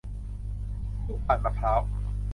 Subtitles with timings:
[1.03, 1.81] คู่พานมะพร้าว